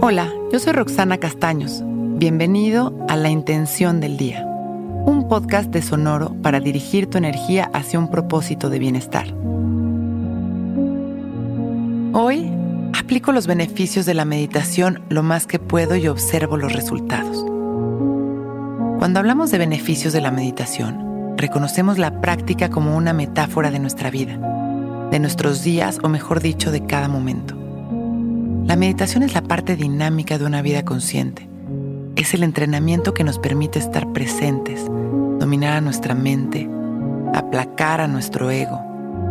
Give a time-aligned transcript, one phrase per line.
[0.00, 1.82] Hola, yo soy Roxana Castaños.
[1.84, 7.98] Bienvenido a La Intención del Día, un podcast de Sonoro para dirigir tu energía hacia
[7.98, 9.28] un propósito de bienestar.
[12.12, 12.52] Hoy
[12.98, 17.38] aplico los beneficios de la meditación lo más que puedo y observo los resultados.
[18.98, 24.10] Cuando hablamos de beneficios de la meditación, reconocemos la práctica como una metáfora de nuestra
[24.10, 24.36] vida,
[25.10, 27.63] de nuestros días o mejor dicho, de cada momento.
[28.66, 31.46] La meditación es la parte dinámica de una vida consciente.
[32.16, 36.66] Es el entrenamiento que nos permite estar presentes, dominar a nuestra mente,
[37.34, 38.80] aplacar a nuestro ego,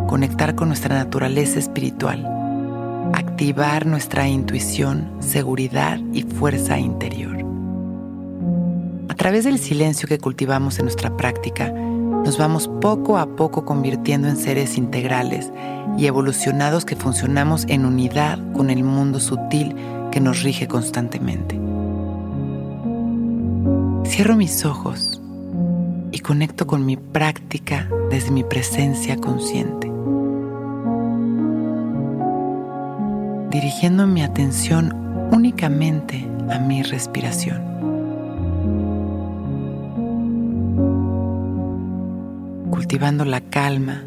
[0.08, 2.24] conectar con nuestra naturaleza espiritual,
[3.14, 7.44] activar nuestra intuición, seguridad y fuerza interior.
[9.10, 11.74] A través del silencio que cultivamos en nuestra práctica,
[12.24, 15.52] nos vamos poco a poco convirtiendo en seres integrales
[15.98, 19.76] y evolucionados que funcionamos en unidad con el mundo sutil
[20.12, 21.60] que nos rige constantemente.
[24.06, 25.22] Cierro mis ojos
[26.12, 29.92] y conecto con mi práctica desde mi presencia consciente,
[33.50, 34.94] dirigiendo mi atención
[35.32, 37.93] únicamente a mi respiración.
[42.94, 44.04] Cultivando la calma,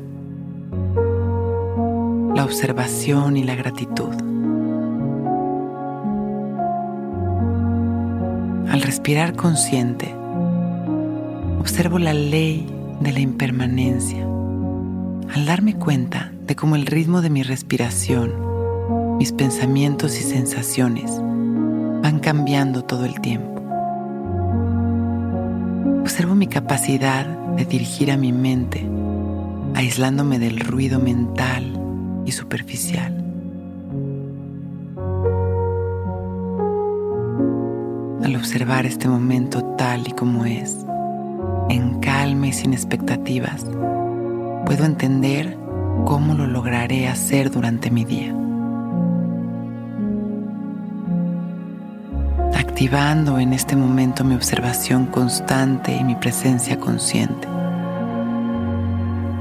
[2.36, 4.14] la observación y la gratitud.
[8.70, 10.14] Al respirar consciente,
[11.58, 14.24] observo la ley de la impermanencia.
[15.34, 22.20] Al darme cuenta de cómo el ritmo de mi respiración, mis pensamientos y sensaciones van
[22.20, 23.60] cambiando todo el tiempo.
[26.02, 28.86] Observo mi capacidad de dirigir a mi mente,
[29.74, 31.80] aislándome del ruido mental
[32.24, 33.24] y superficial.
[38.22, 40.76] Al observar este momento tal y como es,
[41.68, 43.64] en calma y sin expectativas,
[44.66, 45.56] puedo entender
[46.04, 48.45] cómo lo lograré hacer durante mi día.
[52.76, 57.48] Activando en este momento mi observación constante y mi presencia consciente.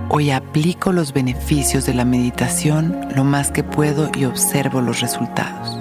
[0.07, 5.78] Hoy aplico los beneficios de la meditación lo más que puedo y observo los resultados.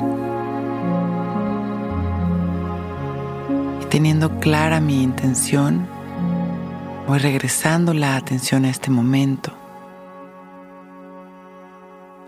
[3.82, 5.86] Y teniendo clara mi intención,
[7.06, 9.52] voy regresando la atención a este momento.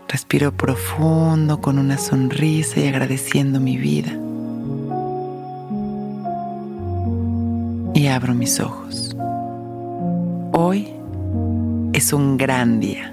[0.07, 4.17] Respiro profundo con una sonrisa y agradeciendo mi vida.
[7.97, 9.15] Y abro mis ojos.
[10.53, 10.93] Hoy
[11.93, 13.11] es un gran día.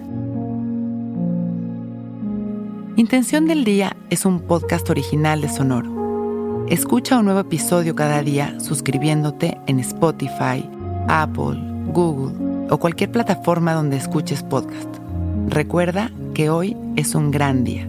[2.96, 6.66] Intención del Día es un podcast original de Sonoro.
[6.68, 10.68] Escucha un nuevo episodio cada día suscribiéndote en Spotify,
[11.08, 14.88] Apple, Google o cualquier plataforma donde escuches podcast.
[15.48, 17.88] Recuerda que hoy es un gran día.